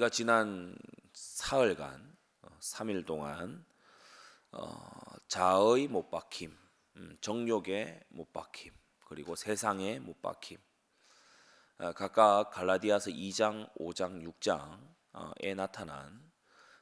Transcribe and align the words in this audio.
우리가 0.00 0.08
지난 0.08 0.74
사흘간 1.12 2.16
3일 2.58 3.04
동안 3.04 3.66
어, 4.50 4.80
자의 5.28 5.88
못 5.88 6.08
박힘, 6.10 6.56
음, 6.96 7.18
정욕의 7.20 8.04
못 8.08 8.32
박힘, 8.32 8.72
그리고 9.04 9.36
세상의 9.36 10.00
못 10.00 10.22
박힘, 10.22 10.56
어, 11.80 11.92
각각 11.92 12.48
갈라디아서 12.48 13.10
2장, 13.10 13.70
5장, 13.74 14.26
6장에 14.42 15.54
나타난 15.54 16.32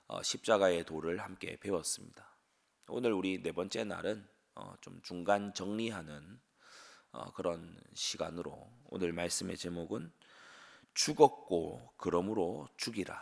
어, 0.07 0.22
십자가의 0.22 0.85
도를 0.85 1.18
함께 1.18 1.58
배웠습니다. 1.58 2.36
오늘 2.86 3.12
우리 3.12 3.43
네 3.43 3.50
번째 3.50 3.82
날은 3.82 4.29
좀 4.80 5.00
중간 5.03 5.53
정리하는 5.54 6.40
그런 7.35 7.80
시간으로 7.94 8.71
오늘 8.85 9.12
말씀의 9.12 9.57
제목은 9.57 10.12
죽었고 10.98 11.93
그러므로 11.96 12.68
죽이라. 12.76 13.16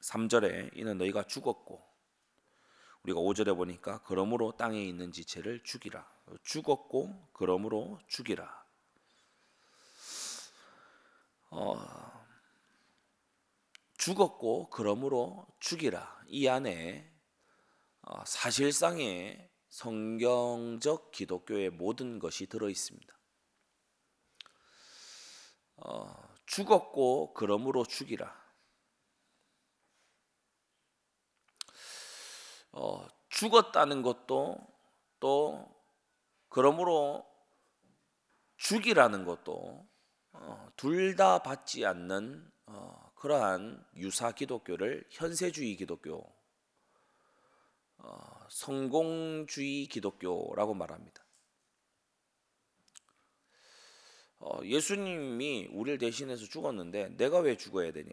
3절에 0.00 0.74
이는 0.74 0.96
너희가 0.96 1.24
죽었고 1.24 1.86
우리가 3.02 3.20
5절에 3.20 3.54
보니까 3.54 4.02
그러므로 4.04 4.56
땅에 4.56 4.82
있는 4.82 5.12
지체를 5.12 5.62
죽이라. 5.62 6.10
죽었고 6.42 7.28
그러므로 7.34 7.98
죽이라. 8.08 8.64
어, 11.50 12.24
죽었고 13.98 14.70
그러므로 14.70 15.46
죽이라. 15.58 16.22
이 16.28 16.48
안에 16.48 17.12
어, 18.00 18.24
사실상의 18.24 19.50
성경적 19.68 21.10
기독교의 21.10 21.68
모든 21.68 22.18
것이 22.18 22.46
들어 22.46 22.70
있습니다. 22.70 23.19
어, 25.80 26.34
죽었고 26.46 27.34
그러므로 27.34 27.84
죽이라. 27.84 28.40
어, 32.72 33.08
죽었다는 33.28 34.02
것도 34.02 34.58
또 35.18 35.68
그러므로 36.48 37.26
죽이라는 38.56 39.24
것도 39.24 39.88
어, 40.32 40.68
둘다 40.76 41.42
받지 41.42 41.84
않는 41.86 42.50
어, 42.66 43.10
그러한 43.16 43.84
유사 43.96 44.32
기독교를 44.32 45.04
현세주의 45.10 45.76
기독교, 45.76 46.32
어, 47.98 48.46
성공주의 48.48 49.86
기독교라고 49.86 50.74
말합니다. 50.74 51.22
어, 53.02 54.29
예수님이 54.64 55.68
우리를 55.72 55.98
대신해서 55.98 56.44
죽었는데 56.46 57.16
내가 57.16 57.40
왜 57.40 57.56
죽어야 57.56 57.92
되냐? 57.92 58.12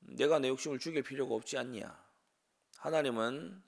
내가 0.00 0.38
내 0.38 0.48
욕심을 0.48 0.78
죽일 0.78 1.02
필요가 1.02 1.34
없지 1.34 1.56
않냐? 1.56 2.04
하나님은 2.78 3.62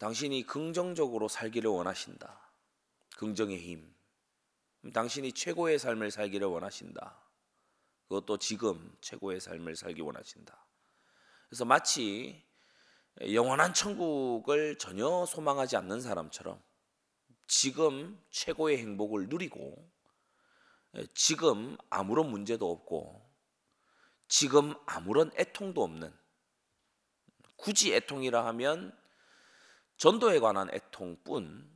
당신이 0.00 0.46
긍정적으로 0.46 1.28
살기를 1.28 1.70
원하신다. 1.70 2.52
긍정의 3.16 3.58
힘. 3.58 3.94
당신이 4.92 5.32
최고의 5.32 5.78
삶을 5.78 6.10
살기를 6.10 6.46
원하신다. 6.46 7.20
그것도 8.08 8.38
지금 8.38 8.96
최고의 9.00 9.40
삶을 9.40 9.76
살기 9.76 10.00
원하신다. 10.00 10.66
그래서 11.48 11.64
마치 11.64 12.44
영원한 13.20 13.74
천국을 13.74 14.78
전혀 14.78 15.26
소망하지 15.26 15.76
않는 15.76 16.00
사람처럼 16.00 16.62
지금 17.52 18.16
최고의 18.30 18.78
행복을 18.78 19.28
누리고 19.28 19.84
지금 21.14 21.76
아무런 21.90 22.30
문제도 22.30 22.70
없고 22.70 23.28
지금 24.28 24.72
아무런 24.86 25.32
애통도 25.36 25.82
없는 25.82 26.16
굳이 27.56 27.92
애통이라 27.92 28.46
하면 28.46 28.96
전도에 29.96 30.38
관한 30.38 30.72
애통뿐 30.72 31.68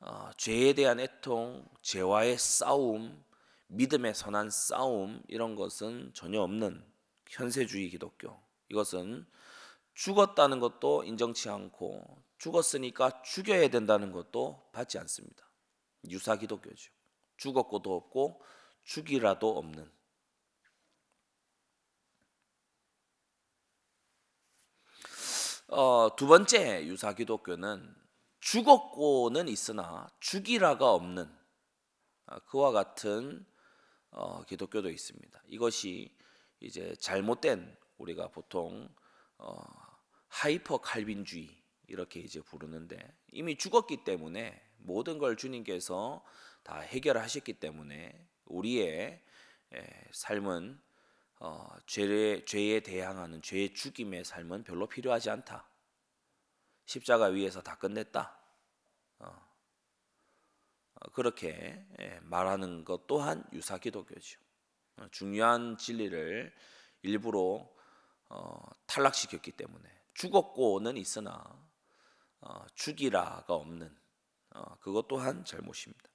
어, 0.00 0.30
죄에 0.36 0.74
대한 0.74 1.00
애통, 1.00 1.66
죄와의 1.80 2.36
싸움, 2.36 3.24
믿음의 3.68 4.14
선한 4.14 4.50
싸움 4.50 5.22
이런 5.28 5.54
것은 5.54 6.12
전혀 6.12 6.42
없는 6.42 6.84
현세주의 7.30 7.88
기독교. 7.88 8.38
이것은 8.68 9.26
죽었다는 9.94 10.60
것도 10.60 11.04
인정치 11.04 11.48
않고 11.48 12.22
죽었으니까 12.44 13.22
죽여야 13.22 13.68
된다는 13.68 14.12
것도 14.12 14.68
받지 14.70 14.98
않습니다. 14.98 15.50
유사 16.10 16.36
기독교죠. 16.36 16.92
죽었고도 17.38 17.96
없고 17.96 18.42
죽이라도 18.82 19.56
없는 19.56 19.90
어, 25.68 26.14
두 26.16 26.26
번째 26.26 26.84
유사 26.86 27.14
기독교는 27.14 27.96
죽었고는 28.40 29.48
있으나 29.48 30.06
죽이라가 30.20 30.92
없는 30.92 31.34
어, 32.26 32.38
그와 32.40 32.72
같은 32.72 33.46
어, 34.10 34.44
기독교도 34.44 34.90
있습니다. 34.90 35.42
이것이 35.46 36.14
이제 36.60 36.94
잘못된 37.00 37.74
우리가 37.96 38.28
보통 38.28 38.94
어, 39.38 39.56
hyper 40.28 40.76
칼빈주의 40.82 41.63
이렇게 41.86 42.20
이제 42.20 42.40
부르는데 42.40 42.98
이미 43.32 43.56
죽었기 43.56 44.04
때문에 44.04 44.60
모든 44.78 45.18
걸 45.18 45.36
주님께서 45.36 46.24
다 46.62 46.80
해결하셨기 46.80 47.54
때문에 47.54 48.26
우리의 48.46 49.22
삶은 50.12 50.80
어, 51.40 51.68
죄에, 51.86 52.44
죄에 52.44 52.80
대항하는 52.80 53.42
죄의 53.42 53.74
죽임의 53.74 54.24
삶은 54.24 54.64
별로 54.64 54.88
필요하지 54.88 55.30
않다. 55.30 55.68
십자가 56.86 57.26
위에서 57.26 57.60
다 57.60 57.76
끝냈다. 57.76 58.38
어, 59.18 59.26
어 59.26 61.10
그렇게 61.12 61.84
말하는 62.22 62.84
것 62.84 63.06
또한 63.06 63.44
유사 63.52 63.78
기독교죠. 63.78 64.40
어, 64.96 65.08
중요한 65.10 65.76
진리를 65.76 66.54
일부러 67.02 67.68
어, 68.28 68.62
탈락시켰기 68.86 69.52
때문에 69.52 69.88
죽었고는 70.14 70.96
있으나 70.96 71.32
어, 71.32 71.63
죽이라가 72.74 73.52
없는 73.54 73.94
어, 74.50 74.76
그것 74.78 75.08
또한 75.08 75.44
잘못입니다. 75.44 76.08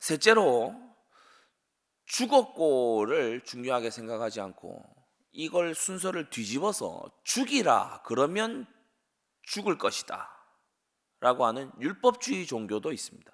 셋째로 0.00 0.74
죽었고를 2.06 3.44
중요하게 3.44 3.90
생각하지 3.90 4.40
않고 4.40 4.82
이걸 5.32 5.74
순서를 5.74 6.30
뒤집어서 6.30 7.10
죽이라 7.24 8.02
그러면 8.04 8.66
죽을 9.42 9.78
것이다 9.78 10.30
라고 11.20 11.46
하는 11.46 11.70
율법주의 11.80 12.46
종교도 12.46 12.92
있습니다. 12.92 13.32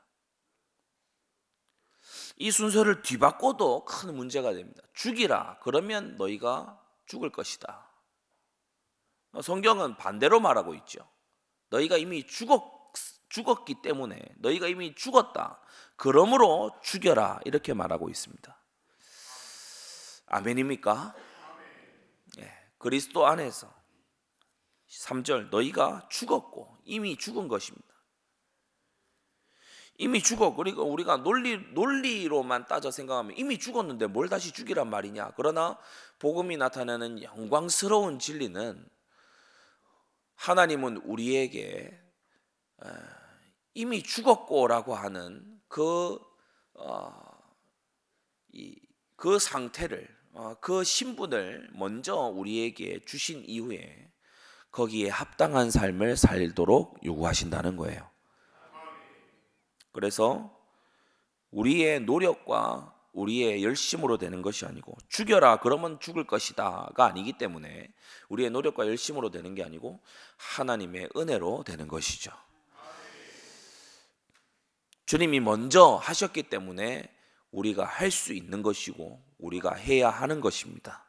이 2.37 2.51
순서를 2.51 3.03
뒤바꿔도 3.03 3.85
큰 3.85 4.17
문제가 4.17 4.53
됩니다. 4.53 4.83
죽이라 4.95 5.61
그러면 5.61 6.17
너희가 6.17 6.81
죽을 7.07 7.31
것이다. 7.31 7.84
성경은 9.43 9.97
반대로 9.97 10.41
말하고 10.41 10.75
있죠. 10.75 11.09
너희가 11.71 11.97
이미 11.97 12.27
죽었, 12.27 12.63
죽었기 13.29 13.83
때문에 13.83 14.21
너희가 14.39 14.69
이미 14.69 14.95
죽었다. 14.95 15.61
그러므로 15.97 16.79
죽여라. 16.83 17.41
이렇게 17.45 17.75
말하고 17.75 18.09
있습니다. 18.09 18.61
아멘입니까? 20.27 21.15
예, 22.39 22.53
그리스도 22.79 23.27
안에서 23.27 23.73
3절 24.89 25.51
너희가 25.51 26.09
죽었고 26.11 26.79
이미 26.85 27.17
죽은 27.17 27.49
것입니다. 27.49 27.95
이미 29.97 30.21
죽어 30.23 30.57
그리고 30.57 30.83
우리가 30.85 31.19
논리 31.19 31.57
논리로만 31.73 32.67
따져 32.67 32.91
생각하면 32.91 33.37
이미 33.37 33.59
죽었는데 33.59 34.09
뭘 34.09 34.29
다시 34.29 34.53
죽이란 34.53 34.91
말이냐. 34.91 35.33
그러나 35.37 35.79
복음이 36.19 36.57
나타내는 36.57 37.23
영광스러운 37.23 38.19
진리는 38.19 38.89
하나님은 40.37 40.99
우리에게 40.99 41.99
이미 43.75 44.03
죽었고라고 44.03 44.95
하는 44.95 45.61
그, 45.69 46.19
어, 46.75 47.13
이, 48.53 48.81
그 49.17 49.39
상태를 49.39 50.09
어, 50.33 50.55
그 50.61 50.85
신분을 50.85 51.71
먼저 51.75 52.15
우리에게 52.15 53.05
주신 53.05 53.43
이후에 53.45 54.13
거기에 54.71 55.09
합당한 55.09 55.71
삶을 55.71 56.17
살도록 56.17 57.05
요구하신다는 57.05 57.77
거예요. 57.77 58.09
그래서 59.93 60.57
우리의 61.53 62.01
노력과 62.01 62.94
우리의 63.15 63.63
열심으로 63.65 64.19
되는 64.19 64.43
것이 64.43 64.67
아니고 64.67 64.97
죽여라 65.09 65.61
그러면 65.61 65.99
죽을 66.01 66.27
것이다가 66.27 67.07
아니기 67.07 67.33
때문에 67.39 67.89
우리의 68.29 68.51
노력과 68.51 68.87
열심으로 68.87 69.31
되는 69.31 69.55
게 69.55 69.65
아니고 69.65 70.01
하나님의 70.37 71.11
은혜로 71.17 71.65
되는 71.65 71.89
것이죠. 71.89 72.33
주님이 75.07 75.41
먼저 75.41 75.95
하셨기 75.97 76.45
때문에 76.45 77.11
우리가 77.53 77.85
할 77.85 78.11
수 78.11 78.33
있는 78.33 78.63
것이고 78.63 79.23
우리가 79.39 79.75
해야 79.75 80.11
하는 80.11 80.41
것입니다. 80.41 81.05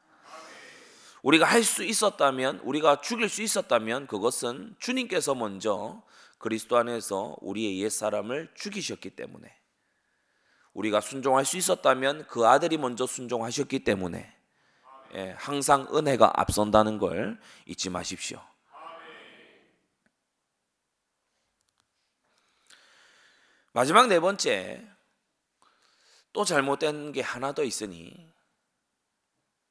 우리가 1.24 1.46
할 1.46 1.64
수 1.64 1.84
있었다면 1.84 2.60
우리가 2.60 3.02
죽일 3.02 3.30
수 3.30 3.42
있었다면 3.42 4.06
그것은 4.06 4.76
주님께서 4.80 5.34
먼저 5.34 6.04
그리스도 6.38 6.78
안에서 6.78 7.36
우리의 7.42 7.80
옛 7.82 7.90
사람을 7.90 8.52
죽이셨기 8.54 9.12
때문에 9.12 9.52
우리가 10.76 11.02
순종할 11.02 11.46
수 11.46 11.58
있었다면 11.58 12.28
그 12.28 12.46
아들이 12.46 12.78
먼저 12.78 13.08
순종하셨기 13.08 13.84
때문에 13.84 14.32
예, 15.16 15.32
항상 15.38 15.88
은혜가 15.94 16.34
앞선다는 16.36 16.98
걸 16.98 17.40
잊지 17.66 17.90
마십시오. 17.90 18.42
마지막 23.72 24.08
네 24.08 24.20
번째 24.20 24.86
또 26.34 26.44
잘못된 26.44 27.14
게 27.14 27.22
하나 27.22 27.54
더 27.54 27.64
있으니 27.64 28.34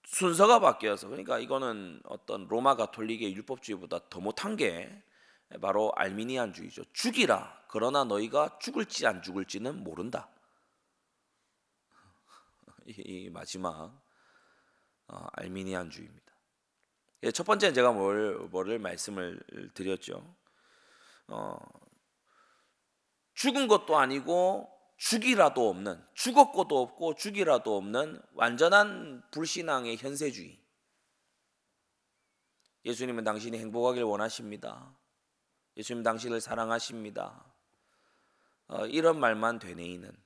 순서가 0.06 0.60
바뀌어서 0.60 1.08
그러니까 1.08 1.38
이거는 1.38 2.00
어떤 2.04 2.46
로마 2.48 2.76
가톨릭의 2.76 3.34
율법주의보다 3.34 4.08
더 4.08 4.20
못한 4.20 4.56
게 4.56 5.02
바로 5.60 5.92
알미니안주의죠. 5.96 6.84
죽이라. 6.92 7.64
그러나 7.68 8.04
너희가 8.04 8.58
죽을지 8.60 9.06
안 9.06 9.22
죽을지는 9.22 9.82
모른다. 9.82 10.28
이 12.86 13.30
마지막 13.30 14.02
어, 15.08 15.26
알미니안주의입니다. 15.32 16.24
예, 17.24 17.30
첫 17.30 17.44
번째 17.44 17.72
제가 17.72 17.92
뭘 17.92 18.38
뭐를 18.50 18.78
말씀을 18.78 19.40
드렸죠. 19.74 20.36
어, 21.28 21.56
죽은 23.34 23.68
것도 23.68 23.96
아니고 23.96 24.70
죽이라도 24.96 25.68
없는 25.68 26.04
죽었고도 26.14 26.80
없고 26.80 27.14
죽이라도 27.14 27.76
없는 27.76 28.20
완전한 28.32 29.22
불신앙의 29.30 29.96
현세주의. 29.96 30.62
예수님은 32.84 33.24
당신이 33.24 33.58
행복하길 33.58 34.02
원하십니다. 34.02 34.96
예수님 35.76 36.02
당신을 36.02 36.40
사랑하십니다. 36.40 37.54
어, 38.66 38.86
이런 38.86 39.18
말만 39.18 39.58
되뇌이는 39.58 40.23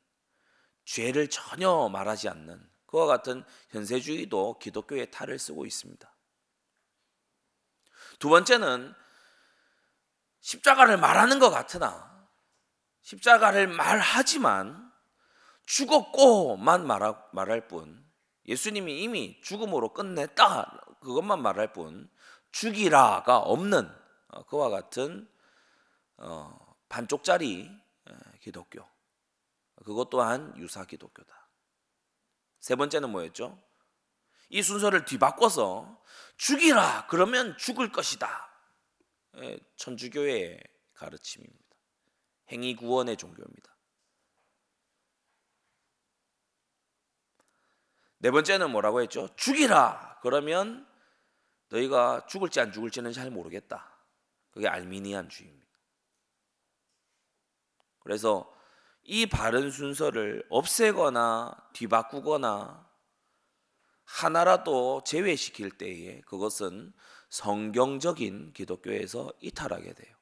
죄를 0.89 1.29
전혀 1.29 1.91
말하지 1.91 2.31
않는 2.31 2.67
그와 2.87 3.05
같은 3.05 3.45
현세주의도 3.69 4.59
기독교의 4.59 5.11
탈을 5.11 5.39
쓰고 5.39 5.67
있습니다. 5.67 6.11
두 8.19 8.31
번째는 8.31 8.95
십자가를 10.41 10.97
말하는 10.97 11.39
것 11.41 11.51
같으나 11.51 12.27
십자가를 13.03 13.69
말하지만 13.69 14.91
죽었고만 15.67 16.87
말할 16.87 17.69
뿐 17.69 18.03
예수님이 18.47 19.03
이미 19.03 19.39
죽음으로 19.43 19.93
끝냈다 19.93 20.97
그것만 21.03 21.43
말할 21.43 21.75
뿐 21.75 22.11
죽이라가 22.53 23.37
없는 23.37 23.95
어, 24.29 24.47
그와 24.47 24.71
같은 24.71 25.29
어, 26.17 26.77
반쪽짜리 26.89 27.71
기독교 28.41 28.89
그것 29.85 30.11
또한 30.11 30.57
유사 30.57 30.85
기독교다. 30.85 31.49
세 32.61 32.75
번째는 32.77 33.11
뭐였죠? 33.11 33.59
이 34.51 34.63
순서를 34.63 35.05
뒤바꿔서 35.05 36.03
죽이라 36.37 37.07
그러면 37.09 37.57
죽을 37.59 37.93
것이다. 37.93 38.49
예, 39.37 39.59
천주교의 39.77 40.63
가르침입니다. 40.95 41.77
행위 42.51 42.75
구원의 42.75 43.17
종교입니다. 43.17 43.77
네 48.21 48.31
번째는 48.31 48.71
뭐라고 48.71 49.01
했죠? 49.01 49.29
죽이라 49.37 50.19
그러면 50.23 50.89
너희가 51.69 52.27
죽을지 52.27 52.59
안 52.59 52.73
죽을지는 52.73 53.13
잘 53.13 53.31
모르겠다. 53.31 53.97
그게 54.51 54.67
알미니안주의입니다. 54.67 55.69
그래서 58.01 58.53
이 59.11 59.25
바른 59.25 59.71
순서를 59.71 60.45
없애거나 60.51 61.57
뒤바꾸거나 61.73 62.87
하나라도 64.05 65.03
제외시킬 65.03 65.79
때에 65.79 66.21
그것은 66.27 66.93
성경적인 67.31 68.53
기독교에서 68.53 69.33
이탈하게 69.41 69.95
돼요. 69.95 70.15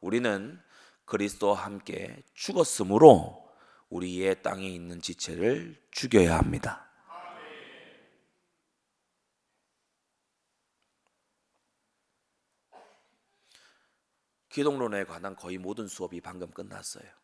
우리는 0.00 0.58
그리스도와 1.04 1.64
함께 1.64 2.22
죽었으므로 2.32 3.46
우리의 3.90 4.42
땅에 4.42 4.66
있는 4.66 5.02
지체를 5.02 5.78
죽여야 5.90 6.38
합니다. 6.38 6.90
기독론에 14.48 15.04
관한 15.04 15.36
거의 15.36 15.58
모든 15.58 15.86
수업이 15.88 16.22
방금 16.22 16.50
끝났어요. 16.50 17.23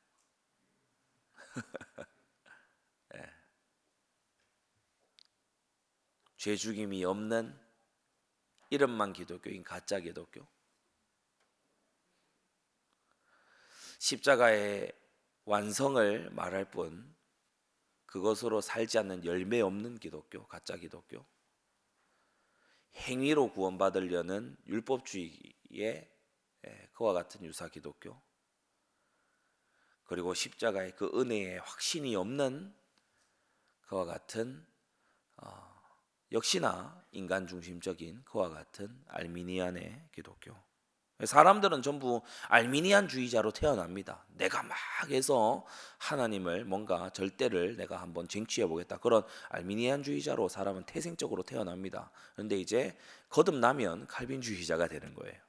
네. 3.12 3.30
죄 6.36 6.56
죽임이 6.56 7.04
없는 7.04 7.58
이름만 8.70 9.12
기독교인 9.12 9.62
가짜 9.64 10.00
기독교. 10.00 10.46
십자가의 13.98 14.92
완성을 15.44 16.30
말할 16.30 16.70
뿐 16.70 17.14
그것으로 18.06 18.60
살지 18.60 18.98
않는 18.98 19.24
열매 19.24 19.60
없는 19.60 19.98
기독교, 19.98 20.46
가짜 20.46 20.76
기독교. 20.76 21.24
행위로 22.94 23.52
구원받으려는 23.52 24.56
율법주의의 24.66 26.10
그와 26.92 27.12
같은 27.12 27.44
유사 27.44 27.68
기독교. 27.68 28.20
그리고 30.10 30.34
십자가의 30.34 30.96
그 30.96 31.08
은혜에 31.14 31.58
확신이 31.58 32.16
없는 32.16 32.74
그와 33.82 34.04
같은 34.06 34.66
어, 35.36 35.72
역시나 36.32 37.00
인간 37.12 37.46
중심적인 37.46 38.24
그와 38.24 38.48
같은 38.48 39.04
알미니안의 39.06 40.08
기독교. 40.12 40.52
사람들은 41.22 41.82
전부 41.82 42.22
알미니안주의자로 42.48 43.52
태어납니다. 43.52 44.26
내가 44.30 44.64
막 44.64 44.76
해서 45.10 45.64
하나님을 45.98 46.64
뭔가 46.64 47.10
절대를 47.10 47.76
내가 47.76 48.02
한번 48.02 48.26
쟁취해 48.26 48.66
보겠다. 48.66 48.96
그런 48.98 49.22
알미니안주의자로 49.50 50.48
사람은 50.48 50.86
태생적으로 50.86 51.44
태어납니다. 51.44 52.10
그런데 52.32 52.56
이제 52.56 52.98
거듭나면 53.28 54.08
칼빈주의자가 54.08 54.88
되는 54.88 55.14
거예요. 55.14 55.40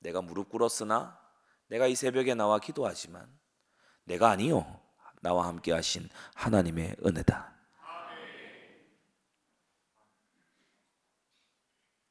내가 0.00 0.22
무릎 0.22 0.48
꿇었으나 0.48 1.29
내가 1.70 1.86
이 1.86 1.94
새벽에 1.94 2.34
나와 2.34 2.58
기도하지만 2.58 3.32
내가 4.04 4.28
아니요 4.30 4.80
나와 5.22 5.46
함께 5.46 5.72
하신 5.72 6.08
하나님의 6.34 6.96
은혜다. 7.06 7.54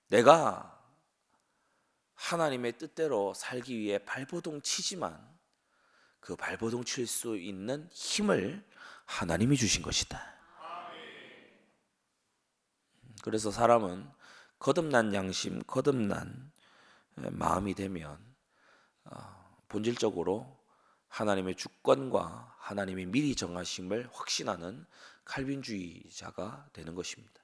내가 0.07 0.81
하나님의 2.15 2.77
뜻대로 2.77 3.33
살기 3.33 3.77
위해 3.77 3.99
발버둥 3.99 4.61
치지만 4.61 5.37
그 6.19 6.35
발버둥 6.35 6.85
칠 6.85 7.05
수 7.05 7.37
있는 7.37 7.89
힘을 7.91 8.65
하나님이 9.05 9.57
주신 9.57 9.81
것이다. 9.81 10.21
그래서 13.23 13.51
사람은 13.51 14.09
거듭난 14.57 15.13
양심, 15.13 15.61
거듭난 15.63 16.51
마음이 17.15 17.73
되면 17.73 18.17
어, 19.03 19.38
본질적으로 19.69 20.59
하나님의 21.07 21.55
주권과 21.55 22.55
하나님의 22.59 23.05
미리 23.07 23.35
정하심을 23.35 24.09
확신하는 24.11 24.85
칼빈주의자가 25.25 26.69
되는 26.73 26.95
것입니다. 26.95 27.41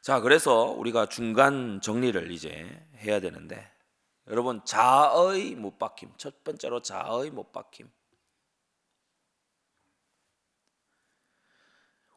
자, 0.00 0.20
그래서 0.20 0.64
우리가 0.64 1.06
중간 1.06 1.80
정리를 1.82 2.30
이제 2.30 2.88
해야 2.96 3.20
되는데 3.20 3.70
여러분 4.28 4.64
자의 4.64 5.54
못 5.56 5.78
박힘 5.78 6.12
첫 6.16 6.42
번째로 6.42 6.80
자의 6.80 7.30
못 7.30 7.52
박힘 7.52 7.90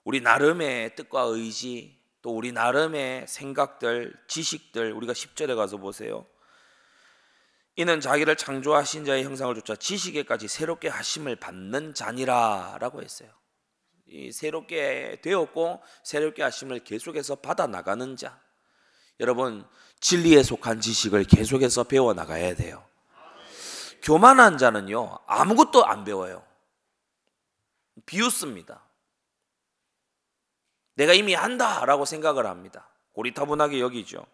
우리 0.03 0.21
나름의 0.21 0.95
뜻과 0.95 1.21
의지 1.23 2.02
또 2.23 2.35
우리 2.35 2.51
나름의 2.51 3.27
생각들 3.27 4.15
지식들 4.27 4.93
우리가 4.93 5.13
10절에 5.13 5.55
가서 5.55 5.77
보세요 5.77 6.25
이는 7.75 8.01
자기를 8.01 8.35
창조하신 8.35 9.05
자의 9.05 9.23
형상을 9.23 9.53
쫓아 9.53 9.75
지식에까지 9.75 10.47
새롭게 10.47 10.87
하심을 10.87 11.35
받는 11.35 11.93
자니라라고 11.93 13.03
했어요 13.03 13.29
이 14.13 14.31
새롭게 14.31 15.19
되었고 15.21 15.81
새롭게 16.03 16.43
하심을 16.43 16.83
계속해서 16.83 17.35
받아 17.35 17.65
나가는 17.65 18.15
자. 18.15 18.39
여러분 19.19 19.67
진리에 19.99 20.43
속한 20.43 20.81
지식을 20.81 21.23
계속해서 21.23 21.85
배워 21.85 22.13
나가야 22.13 22.55
돼요. 22.55 22.85
교만한 24.03 24.57
자는요 24.57 25.17
아무것도 25.25 25.85
안 25.85 26.03
배워요. 26.03 26.45
비웃습니다. 28.05 28.85
내가 30.95 31.13
이미 31.13 31.33
한다라고 31.33 32.05
생각을 32.05 32.45
합니다. 32.45 32.87
고리타분하게 33.13 33.79
여기죠. 33.79 34.25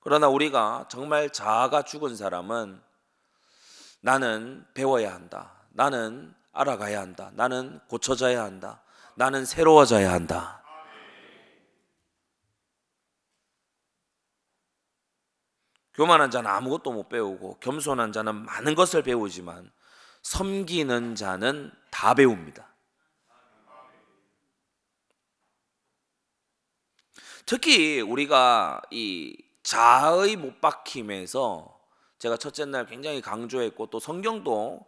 그러나 0.00 0.28
우리가 0.28 0.86
정말 0.88 1.30
자아가 1.30 1.82
죽은 1.82 2.16
사람은 2.16 2.80
나는 4.00 4.64
배워야 4.74 5.12
한다. 5.12 5.66
나는 5.70 6.34
알아가야 6.52 7.00
한다. 7.00 7.30
나는 7.34 7.80
고쳐져야 7.88 8.42
한다. 8.42 8.82
나는 9.16 9.44
새로워져야 9.44 10.12
한다. 10.12 10.62
교만한 15.94 16.30
자는 16.30 16.48
아무것도 16.48 16.92
못 16.92 17.08
배우고 17.08 17.58
겸손한 17.58 18.12
자는 18.12 18.36
많은 18.36 18.76
것을 18.76 19.02
배우지만 19.02 19.70
섬기는 20.22 21.16
자는 21.16 21.72
다 21.90 22.14
배웁니다. 22.14 22.68
특히 27.48 28.02
우리가 28.02 28.82
이 28.90 29.34
자의 29.62 30.36
못 30.36 30.60
박힘에서 30.60 31.80
제가 32.18 32.36
첫째 32.36 32.66
날 32.66 32.84
굉장히 32.84 33.22
강조했고 33.22 33.86
또 33.86 33.98
성경도 33.98 34.86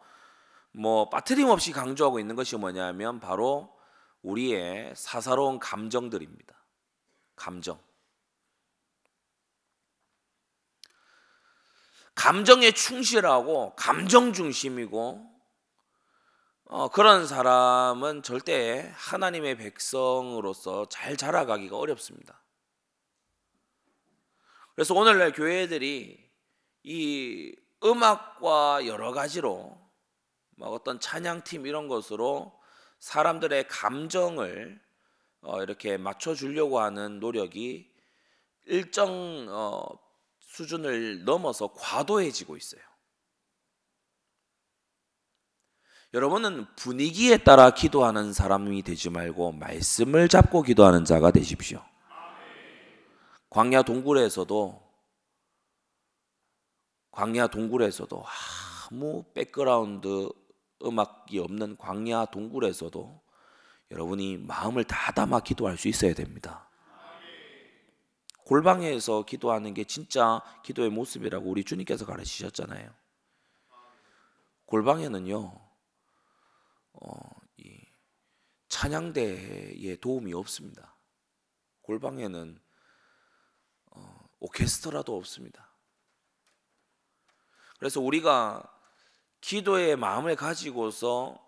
뭐 0.72 1.08
빠트림 1.08 1.48
없이 1.48 1.72
강조하고 1.72 2.20
있는 2.20 2.36
것이 2.36 2.56
뭐냐면 2.56 3.18
바로 3.18 3.74
우리의 4.20 4.92
사사로운 4.94 5.58
감정들입니다. 5.58 6.54
감정. 7.34 7.80
감정에 12.14 12.72
충실하고 12.72 13.74
감정 13.74 14.34
중심이고 14.34 15.30
어, 16.66 16.88
그런 16.88 17.26
사람은 17.26 18.22
절대 18.22 18.92
하나님의 18.96 19.56
백성으로서 19.56 20.86
잘 20.90 21.16
자라가기가 21.16 21.78
어렵습니다. 21.78 22.38
그래서 24.80 24.94
오늘날 24.94 25.30
교회들이 25.30 26.18
이 26.84 27.54
음악과 27.84 28.86
여러 28.86 29.12
가지로 29.12 29.78
막 30.56 30.68
어떤 30.68 30.98
찬양팀 30.98 31.66
이런 31.66 31.86
것으로 31.86 32.58
사람들의 32.98 33.68
감정을 33.68 34.80
어, 35.42 35.62
이렇게 35.62 35.98
맞춰주려고 35.98 36.80
하는 36.80 37.20
노력이 37.20 37.92
일정 38.64 39.48
어, 39.50 39.86
수준을 40.40 41.24
넘어서 41.24 41.74
과도해지고 41.74 42.56
있어요. 42.56 42.80
여러분은 46.14 46.74
분위기에 46.76 47.36
따라 47.36 47.72
기도하는 47.72 48.32
사람이 48.32 48.82
되지 48.84 49.10
말고 49.10 49.52
말씀을 49.52 50.28
잡고 50.28 50.62
기도하는 50.62 51.04
자가 51.04 51.32
되십시오. 51.32 51.84
광야 53.50 53.82
동굴에서도 53.82 54.90
광야 57.10 57.48
동굴에서도 57.48 58.24
아무 58.90 59.24
백그라운드 59.34 60.28
음악이 60.84 61.40
없는 61.40 61.76
광야 61.76 62.26
동굴에서도 62.26 63.20
여러분이 63.90 64.38
마음을 64.38 64.84
다 64.84 65.12
담아 65.12 65.40
기도할 65.40 65.76
수 65.76 65.88
있어야 65.88 66.14
됩니다. 66.14 66.70
골방에서 68.44 69.24
기도하는 69.24 69.74
게 69.74 69.84
진짜 69.84 70.42
기도의 70.64 70.90
모습이라고 70.90 71.48
우리 71.48 71.64
주님께서 71.64 72.06
가르치셨잖아요. 72.06 72.92
골방에는요, 74.66 75.60
어, 76.92 77.10
이 77.56 77.80
찬양대에 78.68 79.96
도움이 79.96 80.32
없습니다. 80.34 80.96
골방에는 81.82 82.58
어, 82.58 82.69
오케스트라도 84.40 85.16
없습니다. 85.16 85.70
그래서 87.78 88.00
우리가 88.00 88.62
기도의 89.40 89.96
마음을 89.96 90.36
가지고서 90.36 91.38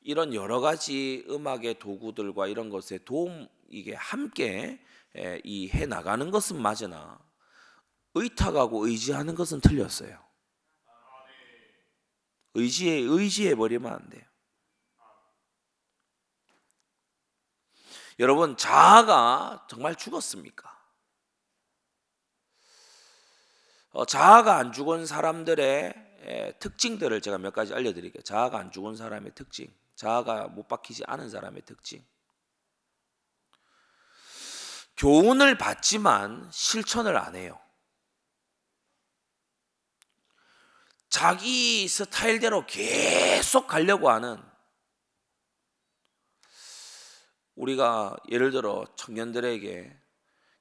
이런 0.00 0.34
여러 0.34 0.60
가지 0.60 1.24
음악의 1.28 1.78
도구들과 1.78 2.46
이런 2.46 2.68
것에 2.68 2.98
도움 2.98 3.48
이게 3.68 3.94
함께 3.94 4.84
이 5.44 5.70
해 5.72 5.86
나가는 5.86 6.30
것은 6.30 6.60
맞으나 6.60 7.18
의탁하고 8.14 8.86
의지하는 8.86 9.34
것은 9.34 9.60
틀렸어요. 9.60 10.22
의지에 12.54 12.94
의지해 12.94 13.54
버리면 13.54 13.92
안 13.92 14.08
돼요. 14.10 14.24
여러분 18.20 18.56
자아가 18.56 19.66
정말 19.68 19.96
죽었습니까? 19.96 20.72
어, 23.83 23.83
자아가 24.08 24.56
안 24.56 24.72
죽은 24.72 25.06
사람들의 25.06 26.56
특징들을 26.58 27.20
제가 27.20 27.38
몇 27.38 27.52
가지 27.52 27.72
알려드릴게요. 27.72 28.22
자아가 28.22 28.58
안 28.58 28.72
죽은 28.72 28.96
사람의 28.96 29.34
특징, 29.34 29.72
자아가 29.94 30.48
못 30.48 30.66
박히지 30.66 31.04
않은 31.06 31.30
사람의 31.30 31.62
특징. 31.62 32.04
교훈을 34.96 35.58
받지만 35.58 36.48
실천을 36.52 37.16
안 37.16 37.36
해요. 37.36 37.60
자기 41.08 41.86
스타일대로 41.86 42.66
계속 42.66 43.68
가려고 43.68 44.10
하는 44.10 44.42
우리가 47.54 48.16
예를 48.30 48.50
들어 48.50 48.84
청년들에게 48.96 50.03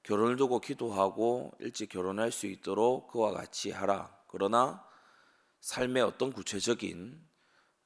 결혼을 0.04 0.36
두고 0.36 0.60
기도하고 0.60 1.52
일찍 1.60 1.90
결혼할 1.90 2.32
수 2.32 2.46
있도록 2.48 3.08
그와 3.08 3.32
같이 3.32 3.72
하라. 3.72 4.16
그러나 4.28 4.86
삶의 5.62 6.04
어떤 6.04 6.34
구체적인 6.34 7.22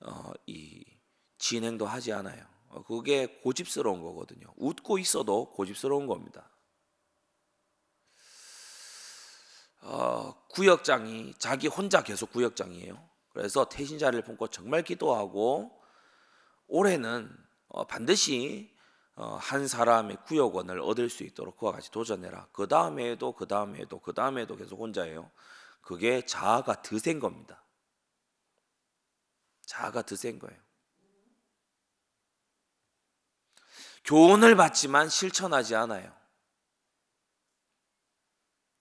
어, 0.01 0.31
이 0.47 0.83
진행도 1.37 1.85
하지 1.85 2.11
않아요. 2.13 2.43
어, 2.69 2.83
그게 2.83 3.39
고집스러운 3.41 4.01
거거든요. 4.01 4.47
웃고 4.57 4.97
있어도 4.97 5.51
고집스러운 5.51 6.07
겁니다. 6.07 6.49
어, 9.81 10.33
구역장이 10.49 11.35
자기 11.37 11.67
혼자 11.67 12.03
계속 12.03 12.31
구역장이에요. 12.31 13.07
그래서 13.29 13.69
태신자를 13.69 14.23
품고 14.23 14.47
정말 14.47 14.81
기도하고 14.81 15.71
올해는 16.67 17.31
어, 17.67 17.85
반드시 17.85 18.75
어, 18.75 18.76
한 19.17 19.67
사람의 19.67 20.17
구역원을 20.25 20.79
얻을 20.79 21.09
수 21.09 21.23
있도록 21.23 21.57
그와 21.57 21.71
같이 21.71 21.89
도전해라. 21.89 22.47
그 22.51 22.67
다음에도 22.67 23.33
그 23.33 23.47
다음에도 23.47 23.99
그 23.99 24.13
다음에도 24.13 24.55
계속 24.55 24.79
혼자예요. 24.79 25.31
그게 25.81 26.23
자아가 26.23 26.81
드센 26.81 27.19
겁니다. 27.19 27.63
자아가 29.65 30.03
드센 30.03 30.37
거예요. 30.37 30.59
교훈을 34.03 34.55
받지만 34.55 35.09
실천하지 35.09 35.75
않아요. 35.75 36.15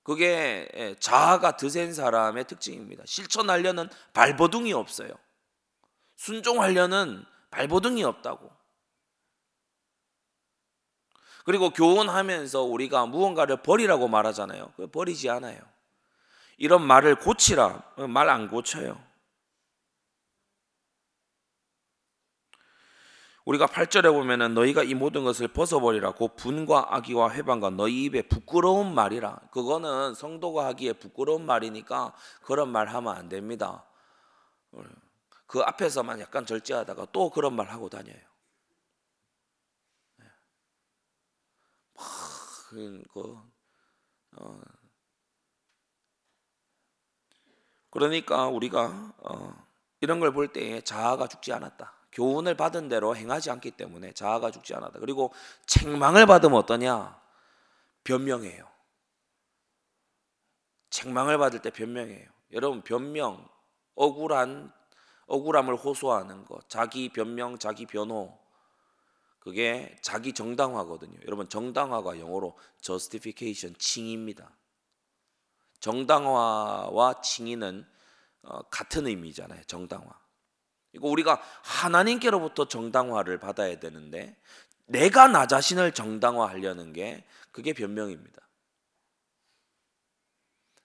그게 0.02 0.68
예, 0.74 0.94
자아가 1.00 1.56
드센 1.56 1.92
사람의 1.92 2.44
특징입니다. 2.44 3.02
실천하려는 3.06 3.88
발버둥이 4.12 4.72
없어요. 4.72 5.10
순종하려는 6.14 7.24
발버둥이 7.50 8.04
없다고. 8.04 8.55
그리고 11.46 11.70
교훈하면서 11.70 12.62
우리가 12.64 13.06
무언가를 13.06 13.62
버리라고 13.62 14.08
말하잖아요. 14.08 14.72
버리지 14.92 15.30
않아요. 15.30 15.60
이런 16.58 16.84
말을 16.84 17.20
고치라. 17.20 17.94
말 18.08 18.28
안 18.28 18.48
고쳐요. 18.48 19.00
우리가 23.44 23.66
8절에 23.68 24.12
보면은 24.12 24.54
너희가 24.54 24.82
이 24.82 24.94
모든 24.94 25.22
것을 25.22 25.46
벗어버리라. 25.46 26.14
고 26.14 26.34
분과 26.34 26.96
악의와 26.96 27.30
회방과 27.34 27.70
너희 27.70 28.02
입에 28.06 28.22
부끄러운 28.22 28.92
말이라. 28.92 29.38
그거는 29.52 30.14
성도가 30.14 30.66
하기에 30.66 30.94
부끄러운 30.94 31.46
말이니까 31.46 32.12
그런 32.42 32.70
말 32.70 32.88
하면 32.88 33.16
안 33.16 33.28
됩니다. 33.28 33.84
그 35.46 35.60
앞에서만 35.60 36.18
약간 36.20 36.44
절제하다가 36.44 37.06
또 37.12 37.30
그런 37.30 37.54
말 37.54 37.68
하고 37.70 37.88
다녀요. 37.88 38.18
그, 43.12 43.36
어, 44.36 44.60
그러니까 47.90 48.48
우리가 48.48 49.14
어, 49.18 49.66
이런 50.00 50.20
걸 50.20 50.32
볼때 50.32 50.80
자아가 50.82 51.26
죽지 51.26 51.52
않았다. 51.52 51.92
교훈을 52.12 52.56
받은 52.56 52.88
대로 52.88 53.16
행하지 53.16 53.50
않기 53.50 53.72
때문에 53.72 54.12
자아가 54.12 54.50
죽지 54.50 54.74
않았다. 54.74 55.00
그리고 55.00 55.32
책망을 55.66 56.26
받으면 56.26 56.56
어떠냐? 56.58 57.20
변명해요. 58.04 58.68
책망을 60.90 61.38
받을 61.38 61.60
때 61.60 61.70
변명해요. 61.70 62.28
여러분 62.52 62.82
변명 62.82 63.46
억울한 63.94 64.72
억울함을 65.26 65.74
호소하는 65.76 66.44
것, 66.44 66.68
자기 66.68 67.08
변명, 67.08 67.58
자기 67.58 67.84
변호. 67.84 68.38
그게 69.46 69.96
자기 70.02 70.32
정당화거든요. 70.32 71.20
여러분 71.24 71.48
정당화가 71.48 72.18
영어로 72.18 72.58
justification 72.80 73.78
칭의입니다. 73.78 74.50
정당화와 75.78 77.20
칭의는 77.20 77.86
어, 78.42 78.62
같은 78.62 79.06
의미잖아요. 79.06 79.62
정당화. 79.68 80.08
이거 80.94 81.06
우리가 81.06 81.40
하나님께로부터 81.62 82.66
정당화를 82.66 83.38
받아야 83.38 83.78
되는데 83.78 84.36
내가 84.86 85.28
나 85.28 85.46
자신을 85.46 85.92
정당화하려는 85.92 86.92
게 86.92 87.24
그게 87.52 87.72
변명입니다. 87.72 88.42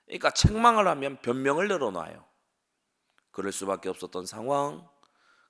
그러니까 0.05 0.29
책망을 0.29 0.87
하면 0.87 1.19
변명을 1.23 1.67
늘어놔요. 1.67 2.23
그럴 3.31 3.51
수밖에 3.51 3.89
없었던 3.89 4.27
상황, 4.27 4.87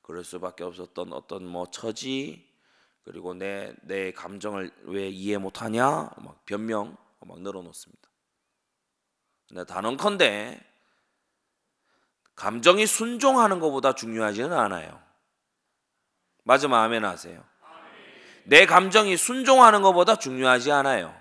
그럴 0.01 0.23
수밖에 0.23 0.63
없었던 0.63 1.11
어떤 1.11 1.45
뭐 1.45 1.69
처지, 1.69 2.50
그리고 3.03 3.33
내 3.33 3.73
내 3.83 4.11
감정을 4.11 4.71
왜 4.83 5.09
이해 5.09 5.37
못하냐, 5.37 6.09
막 6.17 6.45
변명 6.45 6.95
막 7.19 7.41
늘어놓습니다. 7.41 8.09
근데 9.47 9.65
단언컨대 9.65 10.59
감정이 12.35 12.87
순종하는 12.87 13.59
것보다 13.59 13.93
중요하지는 13.93 14.53
않아요. 14.53 15.01
맞으면 16.43 16.79
아멘 16.79 17.05
하세요. 17.05 17.43
내 18.45 18.65
감정이 18.65 19.17
순종하는 19.17 19.81
것보다 19.81 20.15
중요하지 20.15 20.71
않아요. 20.71 21.15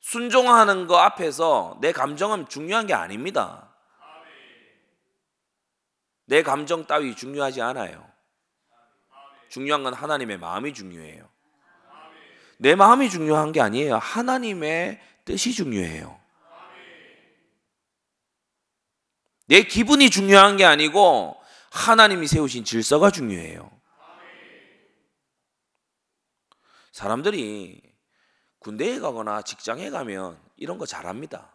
순종하는 0.00 0.86
거 0.86 0.96
앞에서 0.98 1.78
내 1.80 1.92
감정은 1.92 2.48
중요한 2.48 2.86
게 2.86 2.94
아닙니다. 2.94 3.74
내 6.24 6.42
감정 6.42 6.86
따위 6.86 7.14
중요하지 7.14 7.60
않아요. 7.60 8.10
중요한 9.50 9.82
건 9.82 9.92
하나님의 9.92 10.38
마음이 10.38 10.72
중요해요. 10.72 11.28
내 12.58 12.74
마음이 12.74 13.10
중요한 13.10 13.52
게 13.52 13.60
아니에요. 13.60 13.96
하나님의 13.98 15.00
뜻이 15.24 15.52
중요해요. 15.52 16.18
내 19.46 19.62
기분이 19.62 20.10
중요한 20.10 20.56
게 20.56 20.64
아니고 20.64 21.36
하나님이 21.72 22.28
세우신 22.28 22.64
질서가 22.64 23.10
중요해요. 23.10 23.70
사람들이 26.92 27.82
군대에 28.60 29.00
가거나 29.00 29.42
직장에 29.42 29.90
가면 29.90 30.40
이런 30.56 30.78
거 30.78 30.86
잘합니다. 30.86 31.52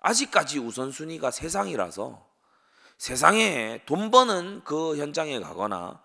아직까지 0.00 0.58
우선순위가 0.58 1.30
세상이라서 1.30 2.27
세상에 2.98 3.82
돈 3.86 4.10
버는 4.10 4.64
그 4.64 4.96
현장에 4.96 5.38
가거나 5.40 6.02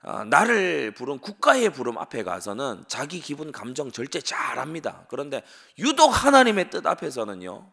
아, 0.00 0.24
나를 0.24 0.92
부른 0.94 1.18
국가의 1.18 1.70
부름 1.70 1.98
앞에 1.98 2.22
가서는 2.22 2.84
자기 2.86 3.20
기분 3.20 3.50
감정 3.50 3.90
절제 3.90 4.20
잘합니다. 4.20 5.06
그런데 5.08 5.42
유독 5.78 6.08
하나님의 6.08 6.70
뜻 6.70 6.86
앞에서는요. 6.86 7.72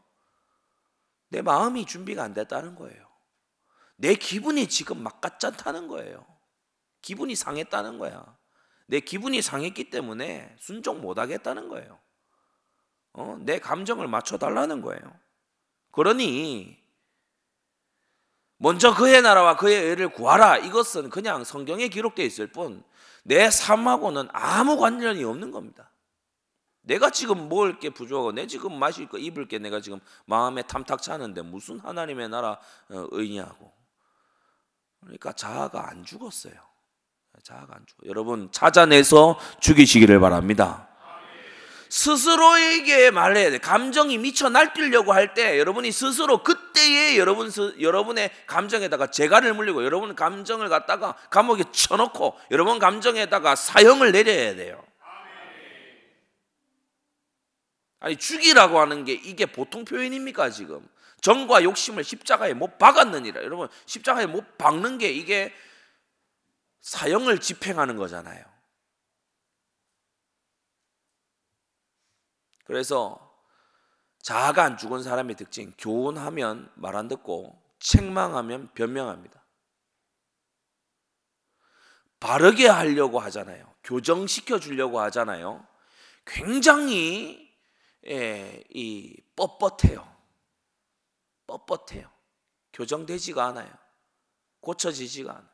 내 1.30 1.42
마음이 1.42 1.86
준비가 1.86 2.24
안 2.24 2.34
됐다는 2.34 2.76
거예요. 2.76 3.06
내 3.98 4.16
기분이 4.16 4.68
지금 4.68 5.02
막가짠타는 5.04 5.88
거예요. 5.88 6.26
기분이 7.02 7.36
상했다는 7.36 7.98
거야. 7.98 8.38
내 8.88 9.00
기분이 9.00 9.42
상했기 9.42 9.90
때문에 9.90 10.56
순종 10.60 11.02
못 11.02 11.18
하겠다는 11.18 11.70
거예요. 11.70 12.00
어? 13.14 13.38
내 13.42 13.60
감정을 13.60 14.08
맞춰 14.08 14.38
달라는 14.38 14.82
거예요. 14.82 15.02
그러니 15.92 16.85
먼저 18.58 18.94
그의 18.94 19.22
나라와 19.22 19.58
그의 19.58 19.82
의를 19.82 20.10
구하라. 20.10 20.58
이것은 20.58 21.10
그냥 21.10 21.44
성경에 21.44 21.88
기록되어 21.88 22.26
있을 22.26 22.48
뿐 22.48 22.84
내 23.26 23.50
삶하고는 23.50 24.28
아무 24.32 24.78
관련이 24.78 25.24
없는 25.24 25.50
겁니다. 25.52 25.92
내가 26.82 27.10
지금 27.10 27.50
먹을 27.50 27.80
게 27.80 27.90
부족하고 27.90 28.32
내 28.32 28.46
지금 28.46 28.78
마실 28.78 29.10
거 29.10 29.18
입을 29.18 29.48
게 29.48 29.58
내가 29.58 29.82
지금 29.82 30.00
마음에 30.26 30.62
탐탁치 30.62 31.12
않은데 31.12 31.42
무슨 31.42 31.80
하나님의 31.80 32.30
나라 32.30 32.60
어, 32.90 33.08
의냐고. 33.12 33.74
그러니까 35.02 35.34
자아가 35.34 35.90
안 35.90 36.06
죽었어요. 36.06 36.54
자아가 37.42 37.76
안 37.76 37.86
죽어. 37.88 38.08
여러분 38.08 38.52
찾아내서 38.52 39.40
죽이시기를 39.60 40.20
바랍니다. 40.20 40.88
스스로에게 41.96 43.10
말해야 43.10 43.52
돼. 43.52 43.58
감정이 43.58 44.18
미쳐 44.18 44.50
날뛰려고 44.50 45.14
할 45.14 45.34
때 45.34 45.58
여러분이 45.58 45.94
스스로 45.94 46.44
그때에 46.44 47.18
여러분 47.18 47.50
여러분의 47.80 48.32
감정에다가 48.48 49.12
재갈을 49.12 49.54
물리고 49.54 49.84
여러분 49.86 50.14
감정을 50.14 50.68
갖다가 50.68 51.16
감옥에 51.30 51.64
쳐놓고 51.72 52.38
여러분 52.52 52.80
감정에다가 52.80 53.56
사형을 53.56 54.12
내려야 54.12 54.56
돼요. 54.56 54.84
아니 58.02 58.18
죽이라고 58.18 58.80
하는 58.80 59.06
게 59.06 59.14
이게 59.14 59.46
보통 59.46 59.86
표현입니까 59.86 60.50
지금? 60.50 60.86
정과 61.22 61.64
욕심을 61.64 62.04
십자가에 62.04 62.54
못 62.54 62.78
박았느니라. 62.78 63.42
여러분 63.42 63.70
십자가에 63.86 64.26
못 64.26 64.58
박는 64.58 64.98
게 64.98 65.10
이게 65.10 65.54
사형을 66.82 67.40
집행하는 67.40 67.96
거잖아요. 67.96 68.55
그래서 72.66 73.34
자아가 74.22 74.64
안 74.64 74.78
죽은 74.78 75.04
사람의 75.04 75.36
특징, 75.38 75.74
교훈하면 75.78 76.72
말 76.76 76.96
안 76.96 77.08
듣고 77.08 77.62
책망하면 77.80 78.74
변명합니다. 78.74 79.44
바르게 82.20 82.68
하려고 82.68 83.20
하잖아요. 83.20 83.72
교정시켜 83.84 84.60
주려고 84.60 85.00
하잖아요. 85.02 85.66
굉장히 86.26 87.54
예, 88.08 88.64
이 88.70 89.22
뻣뻣해요. 89.36 90.16
뻣뻣해요. 91.48 92.10
교정되지가 92.74 93.46
않아요. 93.48 93.72
고쳐지지가 94.62 95.32
않아. 95.32 95.50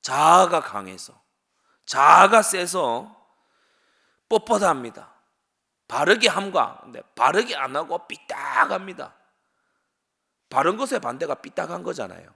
자아가 0.00 0.60
강해서 0.60 1.22
자아가 1.84 2.40
세서 2.40 3.14
뻣뻣합니다. 4.30 5.19
바르게 5.90 6.28
함과 6.28 6.78
근데 6.84 7.02
바르게 7.16 7.56
안 7.56 7.74
하고 7.74 8.06
삐딱합니다. 8.06 9.12
바른 10.48 10.76
것의 10.76 11.00
반대가 11.00 11.34
삐딱한 11.34 11.82
거잖아요. 11.82 12.32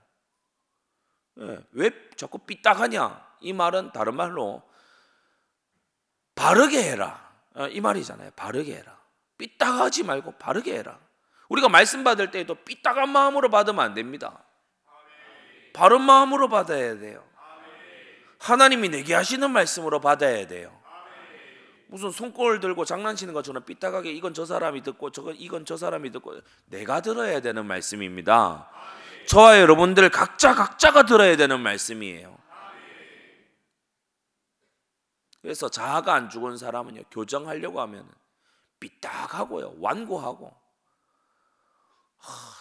예, 1.38 1.58
왜 1.70 1.90
자꾸 2.16 2.38
삐딱하냐? 2.38 3.34
이 3.42 3.52
말은 3.52 3.92
다른 3.92 4.16
말로 4.16 4.60
바르게 6.34 6.82
해라. 6.82 7.32
어, 7.54 7.68
이 7.68 7.80
말이잖아요. 7.80 8.32
바르게 8.34 8.74
해라. 8.74 8.98
삐딱하지 9.38 10.02
말고 10.02 10.32
바르게 10.32 10.76
해라. 10.76 10.98
우리가 11.48 11.68
말씀 11.68 12.02
받을 12.02 12.32
때에도 12.32 12.56
삐딱한 12.56 13.08
마음으로 13.08 13.50
받으면 13.50 13.84
안 13.84 13.94
됩니다. 13.94 14.42
바른 15.72 16.00
마음으로 16.02 16.48
받아야 16.48 16.98
돼요. 16.98 17.24
하나님이 18.40 18.88
내게 18.88 19.14
하시는 19.14 19.48
말씀으로 19.48 20.00
받아야 20.00 20.44
돼요. 20.48 20.76
무슨 21.94 22.10
손골 22.10 22.58
들고 22.58 22.84
장난치는 22.84 23.32
것처럼 23.34 23.64
삐딱하게 23.64 24.10
이건 24.10 24.34
저 24.34 24.44
사람이 24.44 24.82
듣고 24.82 25.12
저건 25.12 25.36
이건 25.36 25.64
저 25.64 25.76
사람이 25.76 26.10
듣고 26.10 26.40
내가 26.66 27.00
들어야 27.00 27.40
되는 27.40 27.64
말씀입니다. 27.66 28.68
저와 29.28 29.60
여러분들 29.60 30.10
각자 30.10 30.56
각자가 30.56 31.04
들어야 31.04 31.36
되는 31.36 31.60
말씀이에요. 31.60 32.36
그래서 35.40 35.68
자아가 35.68 36.14
안 36.14 36.30
죽은 36.30 36.56
사람은요 36.56 37.02
교정하려고 37.12 37.80
하면 37.82 38.10
삐딱하고요 38.80 39.76
완고하고 39.78 40.52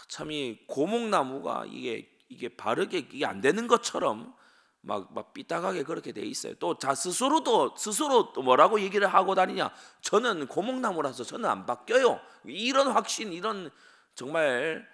참이 0.10 0.60
고목나무가 0.68 1.66
이게 1.66 2.08
이게 2.30 2.56
바르게 2.56 3.00
이게 3.00 3.26
안 3.26 3.42
되는 3.42 3.66
것처럼 3.66 4.36
막, 4.86 5.14
막 5.14 5.34
삐딱하게 5.34 5.84
그렇게 5.84 6.12
돼 6.12 6.22
있어요. 6.22 6.56
또 6.56 6.78
자 6.78 6.94
스스로도 6.94 7.76
스스로 7.78 8.34
또 8.34 8.42
뭐라고 8.42 8.82
얘기를 8.82 9.08
하고 9.08 9.34
다니냐? 9.34 9.72
저는 10.02 10.48
고목나무라서 10.48 11.24
저는 11.24 11.50
안 11.50 11.66
바뀌어요. 11.66 12.20
이런 12.44 12.92
확신, 12.92 13.32
이런 13.32 13.72
정말 14.16 14.86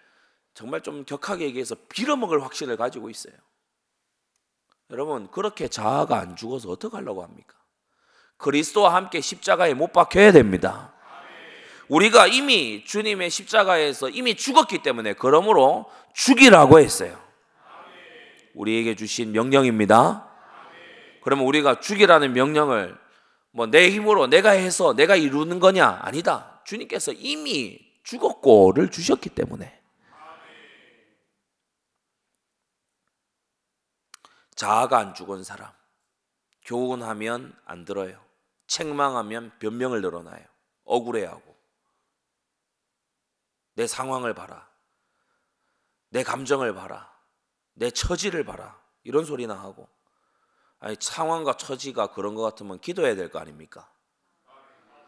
정말 0.54 0.82
좀 0.82 1.06
격하게 1.06 1.46
얘기해서 1.46 1.76
빌어먹을 1.90 2.44
확신을 2.44 2.78
가지고 2.78 3.10
있어요. 3.10 3.34
여러분 4.92 5.30
그렇게 5.32 5.68
자아가 5.68 6.20
안 6.20 6.36
죽어서 6.36 6.70
어떻게 6.70 6.96
하려고 6.98 7.24
합니까? 7.24 7.56
그리스도와 8.38 8.94
함께 8.94 9.22
십자가에 9.22 9.74
못 9.74 9.92
박혀야 9.92 10.32
됩니다. 10.32 10.94
우리가 11.88 12.28
이미 12.28 12.84
주님의 12.86 13.30
십자가에서 13.32 14.10
이미 14.10 14.36
죽었기 14.36 14.84
때문에 14.84 15.14
그러므로 15.14 15.90
죽이라고 16.14 16.80
했어요. 16.80 17.20
우리에게 18.60 18.96
주신 18.96 19.32
명령입니다. 19.32 20.30
그러면 21.24 21.46
우리가 21.46 21.80
죽이라는 21.80 22.34
명령을 22.34 22.98
뭐 23.52 23.66
내 23.68 23.90
힘으로 23.90 24.28
내가 24.28 24.52
해서 24.52 24.94
내가 24.94 25.16
이루는 25.16 25.60
거냐? 25.60 26.00
아니다. 26.02 26.62
주님께서 26.66 27.14
이미 27.14 27.80
죽었고를 28.04 28.92
주셨기 28.92 29.30
때문에 29.30 29.82
자아가 34.56 34.98
안 35.00 35.14
죽은 35.14 35.44
사람 35.44 35.72
교훈하면 36.66 37.58
안 37.66 37.86
들어요. 37.86 38.22
책망하면 38.68 39.54
변명을 39.60 40.02
늘어나요. 40.02 40.46
억울해하고 40.84 41.58
내 43.76 43.88
상황을 43.88 44.34
봐라. 44.34 44.68
내 46.10 46.24
감정을 46.24 46.74
봐라. 46.76 47.09
내 47.80 47.90
처지를 47.92 48.44
봐라. 48.44 48.78
이런 49.04 49.24
소리나 49.26 49.56
하고 49.56 49.88
아니 50.80 50.96
상황과 51.00 51.56
처지가 51.58 52.08
그런 52.12 52.36
것 52.36 52.42
같으면 52.42 52.80
기도해야 52.82 53.16
될 53.16 53.30
거 53.32 53.40
아닙니까? 53.40 53.90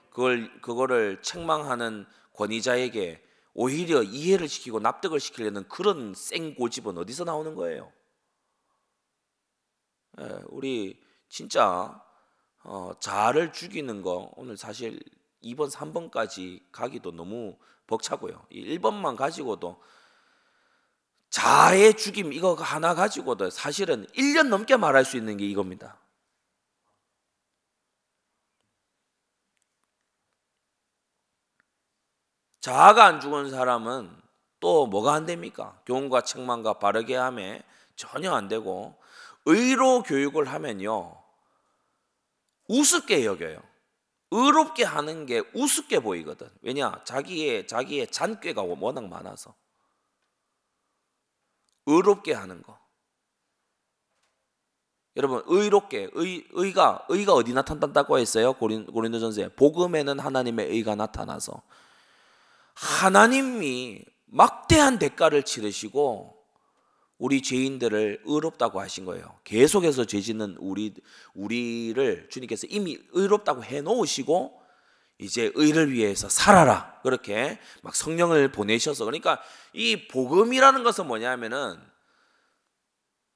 그걸 0.10 0.62
그거를 0.62 1.22
책망하는 1.22 2.06
권위자에게 2.34 3.24
오히려 3.54 4.02
이해를 4.04 4.48
시키고 4.48 4.80
납득을 4.80 5.20
시키려는 5.20 5.68
그런 5.68 6.14
생 6.16 6.56
고집은 6.56 6.98
어디서 6.98 7.26
나오는 7.26 7.54
거예요? 7.56 7.92
예, 10.20 10.40
우리 10.48 11.02
진짜 11.30 12.02
어, 12.64 12.92
자아를 13.00 13.52
죽이는 13.52 14.02
거 14.02 14.32
오늘 14.36 14.56
사실 14.56 15.00
2번, 15.44 15.70
3번까지 15.72 16.62
가기도 16.72 17.12
너무 17.12 17.58
벅차고요. 17.88 18.46
1번만 18.52 19.18
가지고도 19.18 19.82
자아의 21.32 21.96
죽임 21.96 22.34
이거 22.34 22.54
하나 22.54 22.94
가지고도 22.94 23.50
사실은 23.50 24.06
1년 24.08 24.50
넘게 24.50 24.78
말할 24.78 25.06
수 25.06 25.18
있는 25.18 25.38
게 25.38 25.46
이겁니다. 25.46 25.98
자아가 32.60 33.06
안 33.06 33.20
죽은 33.20 33.50
사람은 33.50 34.16
또 34.60 34.86
뭐가 34.86 35.14
안 35.14 35.26
됩니까? 35.26 35.82
교훈과 35.86 36.22
책망과 36.22 36.80
바르게 36.80 37.16
함에 37.16 37.64
전혀 37.96 38.34
안 38.34 38.48
되고 38.48 38.96
의로 39.46 40.04
교육을 40.04 40.48
하면요 40.48 41.18
우습게 42.68 43.26
여겨요. 43.26 43.62
의롭게 44.32 44.84
하는 44.84 45.26
게 45.26 45.42
우습게 45.54 46.00
보이거든. 46.00 46.50
왜냐? 46.62 47.02
자기의 47.04 47.68
자기의 47.68 48.08
잔꾀가 48.08 48.62
워낙 48.62 49.08
많아서 49.08 49.56
의롭게 51.96 52.34
하는 52.34 52.62
거. 52.62 52.80
여러분 55.18 55.44
의롭게 55.46 56.10
의 56.14 56.46
의가 56.52 57.06
의가 57.10 57.34
어디 57.34 57.54
나타난다고 57.54 58.18
했어요? 58.18 58.54
고린 58.54 58.86
고린도전서에 58.86 59.50
복음에는 59.56 60.20
하나님의 60.20 60.70
의가 60.70 60.96
나타나서 60.96 61.62
하나님이 62.74 64.06
막대한 64.26 65.00
대가를 65.00 65.44
치르시고 65.44 66.38
우리 67.18 67.42
죄인들을 67.42 68.22
의롭다고 68.24 68.80
하신 68.80 69.06
거예요. 69.06 69.38
계속해서 69.44 70.06
죄짓는 70.06 70.56
우리 70.60 70.94
우리를 71.36 72.30
주님께서 72.30 72.68
이미 72.68 72.98
의롭다고 73.12 73.64
해 73.66 73.82
놓으시고 73.82 74.61
이제 75.22 75.52
의를 75.54 75.92
위해서 75.92 76.28
살아라. 76.30 77.00
그렇게 77.04 77.60
막 77.84 77.96
성령을 77.96 78.52
보내셔서 78.52 79.06
그러니까 79.06 79.40
이 79.72 80.08
복음이라는 80.08 80.84
것은 80.84 81.06
뭐냐면은 81.06 81.80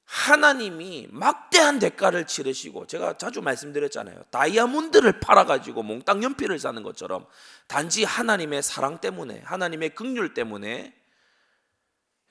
하나님이 0.04 1.08
막대한 1.10 1.78
대가를 1.78 2.26
치르시고 2.26 2.86
제가 2.86 3.18
자주 3.18 3.40
말씀드렸잖아요. 3.40 4.22
다이아몬드를 4.30 5.20
팔아 5.20 5.44
가지고 5.44 5.82
몽땅 5.84 6.22
연필을 6.22 6.58
사는 6.58 6.82
것처럼 6.82 7.26
단지 7.68 8.04
하나님의 8.04 8.62
사랑 8.62 8.98
때문에 8.98 9.42
하나님의 9.44 9.94
긍휼 9.94 10.34
때문에 10.34 10.92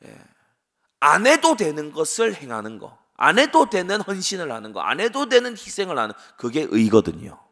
예, 0.05 0.19
안 0.99 1.27
해도 1.27 1.55
되는 1.55 1.91
것을 1.93 2.35
행하는 2.35 2.77
거, 2.77 2.97
안 3.15 3.39
해도 3.39 3.69
되는 3.69 4.01
헌신을 4.01 4.51
하는 4.51 4.73
거, 4.73 4.81
안 4.81 4.99
해도 4.99 5.27
되는 5.29 5.51
희생을 5.51 5.97
하는 5.97 6.13
그게 6.37 6.67
의거든요. 6.69 7.44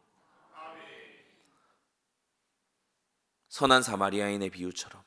선한 3.54 3.84
사마리아인의 3.84 4.50
비유처럼. 4.50 5.00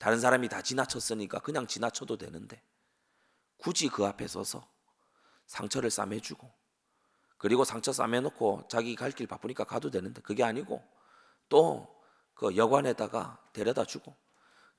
다른 0.00 0.18
사람이 0.18 0.48
다 0.48 0.62
지나쳤으니까 0.62 1.40
그냥 1.40 1.66
지나쳐도 1.66 2.16
되는데 2.16 2.62
굳이 3.58 3.88
그 3.88 4.06
앞에 4.06 4.26
서서 4.26 4.66
상처를 5.46 5.90
싸매주고 5.90 6.50
그리고 7.36 7.64
상처 7.64 7.92
싸매놓고 7.92 8.64
자기 8.70 8.96
갈 8.96 9.12
길 9.12 9.26
바쁘니까 9.26 9.64
가도 9.64 9.90
되는데 9.90 10.22
그게 10.22 10.42
아니고 10.42 10.82
또 11.50 11.86
그 12.34 12.56
여관에다가 12.56 13.38
데려다 13.52 13.84
주고 13.84 14.16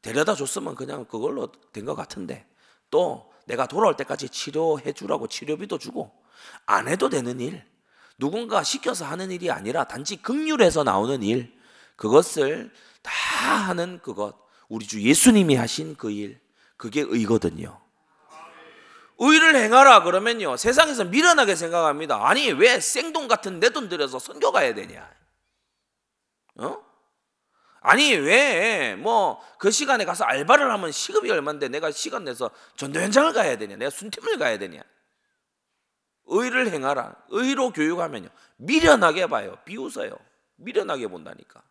데려다 0.01 0.33
줬으면 0.33 0.73
그냥 0.73 1.05
그걸로 1.05 1.51
된 1.71 1.85
것 1.85 1.93
같은데 1.93 2.49
또 2.89 3.31
내가 3.45 3.67
돌아올 3.67 3.95
때까지 3.95 4.29
치료해 4.29 4.91
주라고 4.93 5.27
치료비도 5.27 5.77
주고 5.77 6.11
안 6.65 6.87
해도 6.87 7.09
되는 7.09 7.39
일 7.39 7.63
누군가 8.17 8.63
시켜서 8.63 9.05
하는 9.05 9.29
일이 9.29 9.51
아니라 9.51 9.83
단지 9.83 10.15
극률에서 10.15 10.83
나오는 10.83 11.21
일 11.21 11.52
그것을 11.95 12.71
다 13.01 13.11
하는 13.55 13.99
그것 14.01 14.35
우리 14.69 14.85
주 14.87 15.01
예수님이 15.01 15.55
하신 15.55 15.95
그 15.95 16.09
일 16.11 16.39
그게 16.77 17.01
의거든요. 17.01 17.79
의를 19.19 19.55
행하라 19.55 20.03
그러면요 20.03 20.57
세상에서 20.57 21.05
미련하게 21.05 21.55
생각합니다. 21.55 22.27
아니 22.27 22.51
왜 22.51 22.79
생돈 22.79 23.27
같은 23.27 23.59
내 23.59 23.69
돈 23.69 23.87
들여서 23.89 24.19
선교 24.19 24.51
가야 24.51 24.73
되냐? 24.73 25.09
어? 26.57 26.83
아니 27.81 28.13
왜 28.15 28.95
뭐 28.95 29.39
그 29.59 29.71
시간에 29.71 30.03
가서 30.05 30.25
알바를 30.25 30.69
하면 30.71 30.91
시급이 30.91 31.29
얼마인데 31.31 31.69
내가 31.69 31.91
시간 31.91 32.25
내서 32.25 32.49
전도 32.75 32.99
현장을 32.99 33.31
가야 33.33 33.57
되냐? 33.57 33.77
내가 33.77 33.89
순팀을 33.89 34.37
가야 34.37 34.57
되냐? 34.57 34.81
의를 36.25 36.71
행하라. 36.71 37.15
의로 37.29 37.71
교육하면요 37.71 38.29
미련하게 38.57 39.27
봐요. 39.27 39.57
비웃어요. 39.65 40.17
미련하게 40.55 41.07
본다니까. 41.07 41.61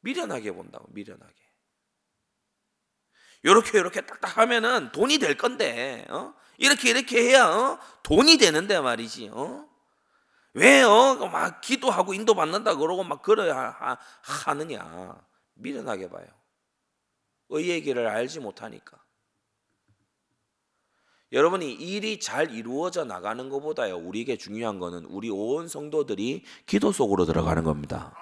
미련하게 0.00 0.52
본다고 0.52 0.86
미련하게. 0.90 1.34
요렇게 3.44 3.78
요렇게 3.78 4.00
딱딱 4.02 4.38
하면은 4.38 4.90
돈이 4.92 5.18
될 5.18 5.36
건데 5.36 6.04
어? 6.10 6.34
이렇게 6.56 6.90
이렇게 6.90 7.22
해야 7.22 7.46
어? 7.46 7.78
돈이 8.02 8.38
되는데 8.38 8.80
말이지. 8.80 9.30
어? 9.32 9.68
왜요? 10.54 11.14
막 11.30 11.60
기도하고 11.60 12.14
인도 12.14 12.34
받는다 12.34 12.74
그러고 12.76 13.04
막 13.04 13.22
그래야 13.22 13.76
하, 13.78 13.96
하느냐? 14.22 15.16
미련하게 15.54 16.10
봐요. 16.10 16.26
의의 17.50 17.82
길을 17.82 18.06
알지 18.06 18.40
못하니까. 18.40 18.98
여러분이 21.30 21.72
일이 21.74 22.18
잘 22.18 22.50
이루어져 22.54 23.04
나가는 23.04 23.48
것보다요 23.50 23.98
우리에게 23.98 24.38
중요한 24.38 24.78
거는 24.78 25.04
우리 25.04 25.28
온 25.28 25.68
성도들이 25.68 26.44
기도 26.64 26.90
속으로 26.90 27.26
들어가는 27.26 27.64
겁니다. 27.64 28.16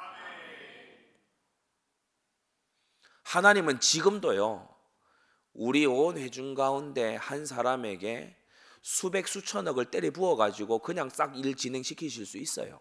하나님은 3.37 3.81
지금도요 3.81 4.66
우리 5.53 5.85
온 5.85 6.16
회중 6.16 6.55
가운데 6.55 7.16
한 7.16 7.44
사람에게 7.44 8.35
수백 8.81 9.29
수천억을 9.29 9.90
때려 9.90 10.11
부어 10.11 10.37
가지고 10.37 10.79
그냥 10.79 11.11
싹 11.11 11.37
일 11.37 11.55
진행시키실 11.55 12.25
수 12.25 12.38
있어요. 12.38 12.81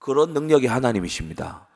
그런 0.00 0.32
능력이 0.32 0.66
하나님이십니다. 0.66 1.68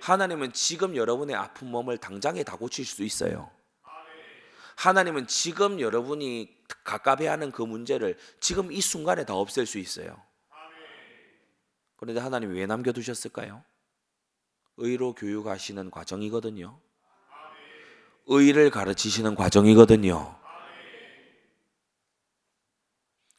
하나님은 0.00 0.52
지금 0.52 0.94
여러분의 0.94 1.34
아픈 1.34 1.72
몸을 1.72 1.98
당장에 1.98 2.44
다 2.44 2.56
고칠 2.56 2.84
수 2.84 3.02
있어요. 3.02 3.50
하나님은 4.76 5.26
지금 5.26 5.80
여러분이 5.80 6.56
갑갑해하는 6.84 7.50
그 7.50 7.62
문제를 7.62 8.16
지금 8.38 8.70
이 8.70 8.80
순간에 8.80 9.24
다 9.24 9.34
없앨 9.34 9.66
수 9.66 9.78
있어요. 9.78 10.22
그런데 11.96 12.20
하나님이 12.20 12.60
왜 12.60 12.66
남겨두셨을까요? 12.66 13.64
의로 14.76 15.14
교육하시는 15.14 15.90
과정이거든요. 15.90 16.80
의를 18.26 18.70
가르치시는 18.70 19.34
과정이거든요. 19.34 20.36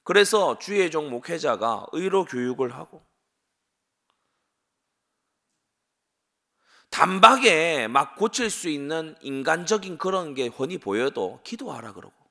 그래서 0.04 0.60
주의 0.60 0.92
종 0.92 1.10
목회자가 1.10 1.88
의로 1.92 2.26
교육을 2.26 2.74
하고 2.76 3.04
단박에 6.92 7.88
막 7.88 8.16
고칠 8.16 8.50
수 8.50 8.70
있는 8.70 9.16
인간적인 9.22 9.98
그런 9.98 10.36
게 10.36 10.48
훤히 10.48 10.78
보여도 10.78 11.42
기도하라 11.44 11.94
그러고 11.94 12.25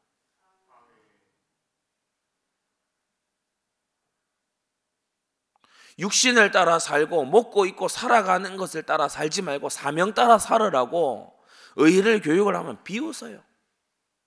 육신을 5.99 6.51
따라 6.51 6.79
살고 6.79 7.25
먹고 7.27 7.67
있고 7.67 7.89
살아가는 7.89 8.57
것을 8.57 8.83
따라 8.83 9.09
살지 9.09 9.43
말고 9.43 9.69
사명 9.69 10.13
따라 10.15 10.39
살으라고 10.39 11.33
의를 11.77 12.21
교육을 12.21 12.57
하면 12.57 12.83
비웃어요. 12.85 13.43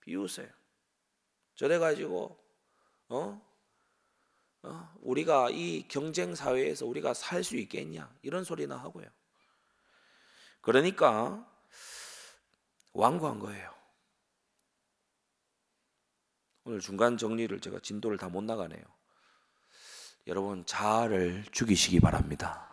비웃어요. 0.00 0.48
저래 1.54 1.78
가지고 1.78 2.38
어? 3.08 3.40
어? 4.62 4.94
우리가 5.00 5.50
이 5.50 5.86
경쟁 5.88 6.34
사회에서 6.34 6.86
우리가 6.86 7.14
살 7.14 7.44
수 7.44 7.56
있겠냐 7.56 8.12
이런 8.22 8.44
소리나 8.44 8.76
하고요. 8.76 9.06
그러니까 10.60 11.46
완고한 12.92 13.38
거예요. 13.38 13.72
오늘 16.64 16.80
중간 16.80 17.16
정리를 17.16 17.58
제가 17.60 17.78
진도를 17.80 18.18
다 18.18 18.28
못 18.28 18.42
나가네요. 18.44 18.82
여러분 20.28 20.66
자아를 20.66 21.44
죽이시기 21.52 22.00
바랍니다. 22.00 22.68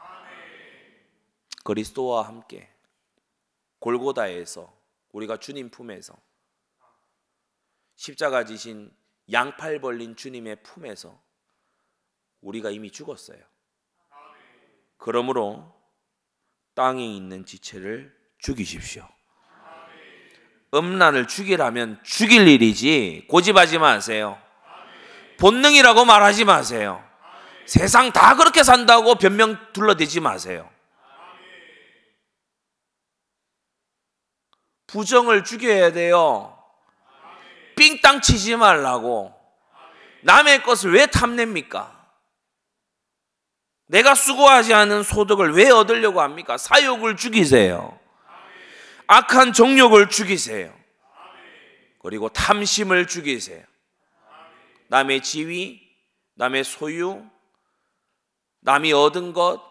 그리스도와 1.64 2.28
함께 2.28 2.70
골고다에서 3.80 4.72
우리가 5.14 5.38
주님 5.38 5.70
품에서 5.70 6.18
십자가 7.96 8.44
지신 8.44 8.92
양팔 9.32 9.80
벌린 9.80 10.18
주님의 10.18 10.64
품에서 10.64 11.18
우리가 12.42 12.72
이미 12.72 12.92
죽었어요. 12.92 13.40
그러므로 14.98 15.74
땅에 16.74 17.06
있는 17.06 17.46
지체를 17.46 18.14
죽이십시오. 18.38 19.08
음란을 20.74 21.30
죽이라면 21.30 22.04
죽일 22.04 22.50
일이지 22.50 23.28
고집하지 23.30 23.80
마세요. 23.80 24.38
본능이라고 25.40 26.04
말하지 26.04 26.44
마세요. 26.44 27.05
세상 27.66 28.12
다 28.12 28.36
그렇게 28.36 28.64
산다고 28.64 29.16
변명 29.16 29.58
둘러대지 29.74 30.20
마세요. 30.20 30.70
부정을 34.88 35.44
죽여야 35.44 35.92
돼요. 35.92 36.58
삥땅 37.76 38.22
치지 38.22 38.56
말라고. 38.56 39.34
남의 40.22 40.64
것을 40.64 40.94
왜 40.94 41.06
탐냅니까? 41.08 41.94
내가 43.88 44.16
수고하지 44.16 44.74
않은 44.74 45.04
소득을 45.04 45.54
왜 45.54 45.70
얻으려고 45.70 46.22
합니까? 46.22 46.58
사욕을 46.58 47.18
죽이세요. 47.18 48.00
악한 49.08 49.54
정욕을 49.54 50.10
죽이세요. 50.10 50.74
그리고 52.02 52.30
탐심을 52.30 53.08
죽이세요. 53.08 53.64
남의 54.88 55.22
지위, 55.22 55.82
남의 56.36 56.64
소유, 56.64 57.24
남이 58.66 58.94
얻은 58.94 59.34
것, 59.34 59.62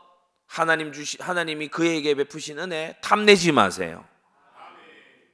하나님 0.46 0.92
주시 0.92 1.20
하나님이 1.20 1.66
그에게 1.66 2.14
베푸신 2.14 2.60
은혜 2.60 2.96
탐내지 3.02 3.50
마세요. 3.50 4.08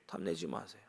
탐내지 0.07 0.47
마세요. 0.47 0.83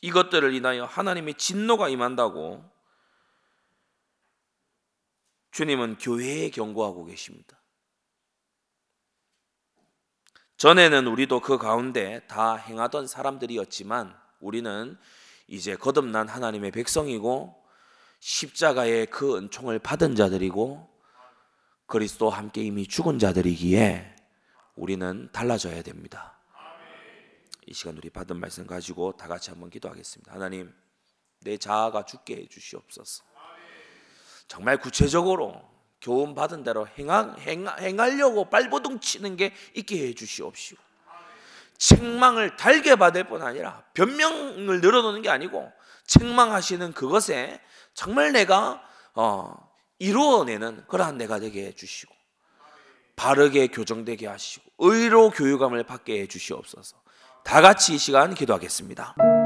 이것들을 0.00 0.54
인하여 0.54 0.86
하나님의 0.86 1.34
진노가 1.34 1.90
임한다고 1.90 2.64
주님은 5.50 5.98
교회에 5.98 6.48
경고하고 6.48 7.04
계십니다. 7.04 7.60
전에는 10.56 11.06
우리도 11.06 11.40
그 11.40 11.58
가운데 11.58 12.26
다 12.28 12.54
행하던 12.54 13.06
사람들이었지만 13.06 14.18
우리는 14.40 14.98
이제 15.48 15.76
거듭난 15.76 16.28
하나님의 16.28 16.70
백성이고 16.70 17.57
십자가의 18.20 19.06
그 19.06 19.36
은총을 19.36 19.78
받은 19.78 20.16
자들이고 20.16 20.88
그리스도와 21.86 22.36
함께 22.36 22.62
이미 22.62 22.86
죽은 22.86 23.18
자들이기에 23.18 24.16
우리는 24.74 25.28
달라져야 25.32 25.82
됩니다. 25.82 26.38
이 27.66 27.72
시간 27.72 27.96
우리 27.96 28.10
받은 28.10 28.38
말씀 28.38 28.66
가지고 28.66 29.16
다 29.16 29.28
같이 29.28 29.50
한번 29.50 29.70
기도하겠습니다. 29.70 30.32
하나님, 30.32 30.72
내 31.40 31.56
자아가 31.56 32.04
죽게 32.04 32.36
해 32.36 32.46
주시옵소서. 32.46 33.24
정말 34.46 34.78
구체적으로 34.78 35.62
교훈 36.00 36.34
받은 36.34 36.62
대로 36.62 36.86
행하, 36.86 37.34
행 37.38 37.66
하, 37.66 38.06
려고 38.08 38.48
발버둥 38.48 39.00
치는 39.00 39.36
게 39.36 39.52
있게 39.74 40.08
해 40.08 40.14
주시옵시오. 40.14 40.78
책망을 41.76 42.56
달게 42.56 42.96
받을 42.96 43.24
뿐 43.24 43.42
아니라 43.42 43.84
변명을 43.94 44.80
늘어놓는 44.80 45.22
게 45.22 45.28
아니고 45.28 45.70
책망하시는 46.08 46.92
그것에 46.92 47.60
정말 47.94 48.32
내가 48.32 48.82
어, 49.14 49.54
이루어내는 49.98 50.84
그러한 50.88 51.16
내가 51.18 51.38
되게 51.38 51.66
해 51.66 51.72
주시고 51.72 52.14
바르게 53.16 53.68
교정되게 53.68 54.26
하시고 54.26 54.70
의로 54.78 55.30
교육감을 55.30 55.84
받게 55.84 56.20
해 56.20 56.26
주시옵소서. 56.26 56.96
다 57.44 57.60
같이 57.60 57.94
이 57.94 57.98
시간 57.98 58.34
기도하겠습니다. 58.34 59.37